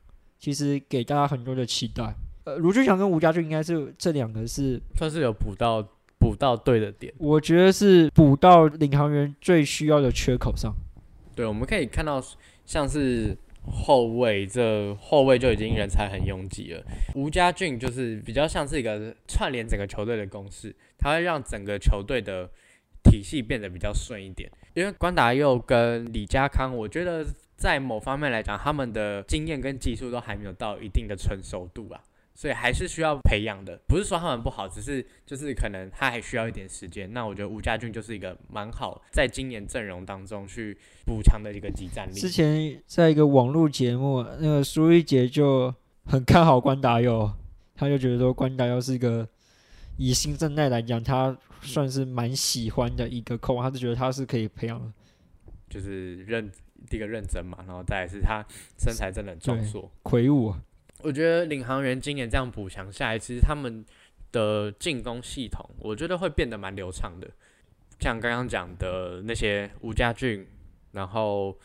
[0.45, 2.15] 其实给大家很多的期待。
[2.45, 5.83] 呃，卢俊祥跟吴家俊应该是这两个是，算是有补到
[6.19, 7.11] 补到对的点。
[7.17, 10.71] 我觉得是补到领航员最需要的缺口上。
[11.35, 12.23] 对，我们可以看到
[12.67, 13.35] 像是
[13.67, 16.85] 后卫，这后卫就已经人才很拥挤了。
[17.15, 22.47] 吴家俊就是比较像是一个串联整个球队的公式，他会让整个球队的
[23.03, 24.53] 体系变得比较顺一点。
[24.75, 27.25] 因为关达佑跟李家康，我觉得
[27.65, 31.99] 在某方面来讲，他们的经验跟技术都还没有到一定的成熟度啊。
[32.35, 37.11] 所以还是需要培养的，不是说他们不好，只是就是可能他还需要一点时间。
[37.15, 42.13] 那我觉得吴家俊就是一个蛮好，在今年阵容当中去补强的一个集战力。
[42.13, 47.33] 之前在一个网络节目，那个苏一杰就很看好关达佑，
[47.75, 49.27] 他就觉得说关达佑是一个
[49.97, 54.93] 以新生代来讲，他算是蛮喜欢的一个控，他就觉得他是可以培养，
[55.71, 56.51] 就是认
[56.89, 58.45] 第一个认真嘛，然后再来是他
[58.79, 60.55] 身材真的很壮硕魁梧。
[61.03, 63.85] 我觉得领航员今年这样补强下来，其实他们
[64.33, 67.29] 的进攻系统，我觉得会变得蛮流畅的。
[68.01, 70.47] 像刚刚讲的那些吴家俊，
[70.93, 71.57] 然后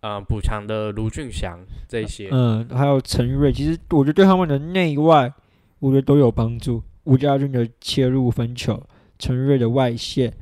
[0.00, 5.32] 呃补强的卢俊祥这些，嗯，还有陈瑞，其实我觉得对他们的内外，
[5.78, 6.82] 我觉得都有帮助。
[7.04, 8.86] 吴家俊的切入分球，
[9.18, 10.34] 陈瑞的外线，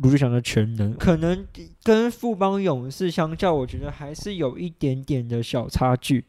[0.00, 1.46] 卢俊祥的全能，可能
[1.82, 6.24] 跟富邦勇士相较，我觉得还是有一点点的小差距。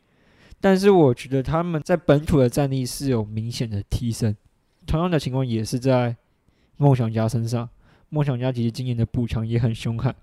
[0.60, 4.36] 但是我觉得他们在本土的战力是有明显的提升，
[4.88, 6.16] 同样的情况也是在
[6.78, 7.70] 梦想家身上。
[8.10, 10.16] 梦想家其实今年的补强也很凶悍，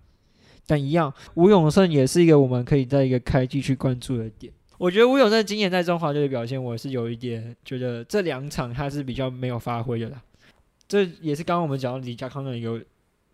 [0.67, 4.53] 但一样，吴永胜也是一个我们可以在一个开季去关注的点。
[4.79, 10.23] 我觉得吴永胜今年在中华队的表现，我是有一点觉得这两场他是比较没有发挥的啦。
[10.89, 12.81] 这也是刚刚我们讲到李家康的有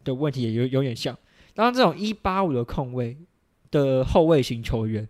[0.07, 1.14] 的问题，也有有点像。
[1.52, 3.14] 当然，这种一八五的控卫
[3.70, 5.07] 的后卫型球员。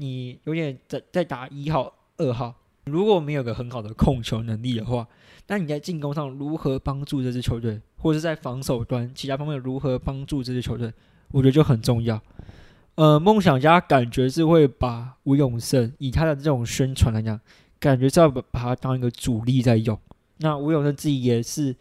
[0.00, 5.04] 你有点在在打一号、二号，如果没有个很好的控球能力的话，
[5.48, 10.92] 那你在进攻上如何帮助这支球队，或者是在防守端其他方面如何帮助这支球队，
[11.32, 12.20] 我觉得就很重要。
[12.94, 17.40] 呃，梦想家感觉是会把吴永胜以他的这种宣传来讲，
[17.80, 19.98] 感觉是要把把他当一个主力在用。
[20.36, 21.74] 那吴永胜自己也是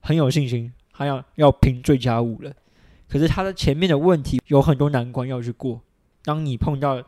[0.00, 2.54] 很有信心，他要要拼最佳五人，
[3.08, 5.80] 可是他的前面的问题有很多难关要去过。
[6.22, 7.02] 当你碰到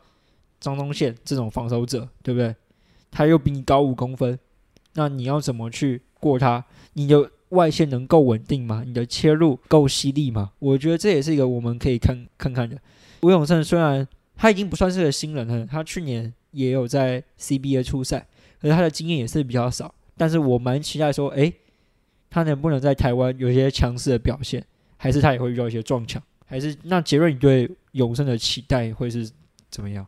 [0.59, 2.57] 张宗宪这种防守者，对不对？
[3.11, 4.39] 他又比你高五公分，
[4.95, 6.65] 那你要怎么去过他？
[6.95, 8.83] 你的外线能够稳定吗？
[8.87, 10.53] 你的切入够犀利吗？
[10.59, 12.79] 我觉得这也是一个我们可以看看看的。
[13.21, 18.27] 吴永胜虽然他已经不算是个新人了，他去年也有在 CBA 出赛，
[18.59, 19.95] 可是他的经验也是比较少。
[20.17, 21.53] 但是我蛮期待说，诶，
[22.33, 24.65] 他能不能在台湾有一些强势的表现？
[24.97, 26.23] 还是他也会遇到一些撞墙？
[26.47, 29.31] 还是那杰瑞，你对永胜的期待会是
[29.69, 30.07] 怎么样？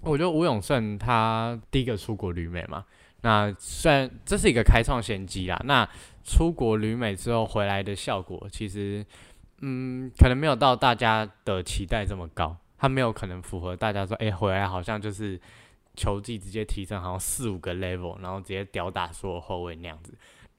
[0.00, 2.84] 我觉得吴永胜他第一个出国旅美嘛，
[3.20, 5.86] 那虽然这是一个开创先机啦，那
[6.24, 9.04] 出国旅美之后回来的效果，其实
[9.60, 15.38] 嗯，可能没有到大家的期待这么高，他没有可能符合大家说，哎，回来好像就是
[15.96, 20.14] 球技直接提升，好像四五个 level，然后直接吊打所有后卫那样子。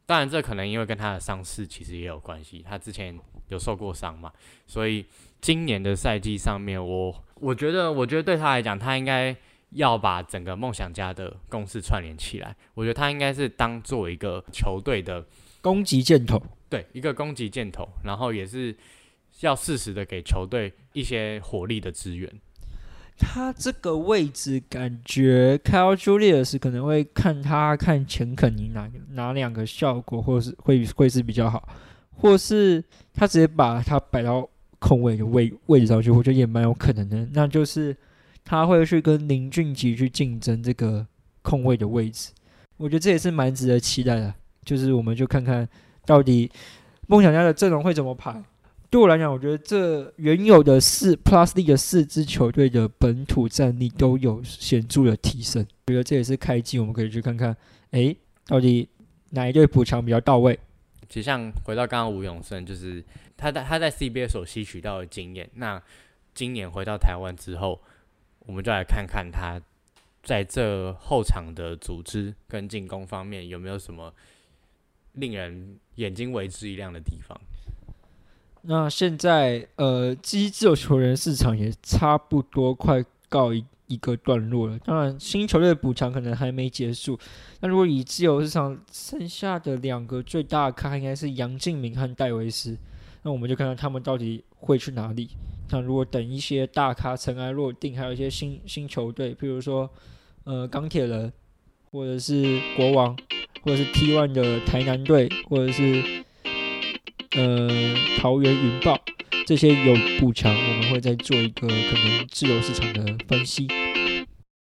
[0.10, 3.16] 当然，这可能因为跟他的伤势其实也有关系，他之前
[3.50, 4.34] 有受过伤嘛，
[4.66, 5.06] 所以
[5.40, 7.24] 今年的赛季上面我。
[7.36, 9.36] 我觉得，我觉得对他来讲，他应该
[9.74, 12.56] 要把整个梦想家的公司串联起来。
[12.74, 15.24] 我觉得他应该是当做一个球队的
[15.62, 18.76] 攻击箭头，对，一个攻击箭头，然后也是
[19.42, 22.28] 要适时的给球队一些火力的支援。
[23.20, 31.68] 他这个位置感觉，Kyle Julius 可能会看他看钱肯尼哪哪两个效果，或是会会是比较好，
[32.16, 34.50] 或是他直接把他摆到。
[34.82, 37.28] 空位的位位置上去，我觉得也蛮有可能的。
[37.34, 37.94] 那就是
[38.46, 41.06] 他会去跟林俊杰去竞争这个
[41.42, 42.32] 空位的位置，
[42.78, 44.34] 我觉得这也是蛮值得期待的。
[44.64, 45.68] 就是我们就看看
[46.06, 46.50] 到底
[47.08, 48.42] 梦想家的阵容会怎么排。
[48.90, 55.64] 对我来讲，我觉得这原有的四 Plus D 的四支球队的本土战力都有显著的提升。
[55.88, 57.56] 我觉得这也是开机，我们可以去看看，
[57.92, 58.16] 哎，
[58.48, 58.90] 到底
[59.30, 60.58] 哪一队补强比较到位。
[61.08, 63.04] 其实像回到刚刚吴永胜，就是
[63.38, 65.48] 他在他在 CBA 所吸取到的经验。
[65.54, 65.80] 那
[66.34, 67.80] 今年回到台湾之后，
[68.40, 69.62] 我们就来看看他
[70.24, 74.12] 在这后场的组织跟进攻方面，有没有什么
[75.14, 77.40] 令人眼睛为之一亮的地方？
[78.64, 84.78] 那现在呃，基自由球员市场也差不多快告一一个段落了。
[84.80, 87.18] 当然，新球队的补强可能还没结束。
[87.60, 92.78] 那如果以自由市场剩下的两个最大咖，应该是杨敬明和戴维斯。
[93.24, 95.30] 那我们就看看他们到底会去哪里。
[95.72, 99.90] 那如果等一些大咖尘埃落定，还有一些新新球队，比如说
[100.44, 101.32] 呃钢铁人，
[101.92, 103.18] 或者是国王，
[103.64, 106.24] 或者是 T1 的台南队，或者是
[107.36, 107.70] 呃
[108.18, 109.00] 桃园云豹，
[109.46, 113.68] 这些有补强，我们会再做一个可能自由市场的分析。